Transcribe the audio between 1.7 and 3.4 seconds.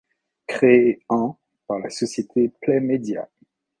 la société Play Media.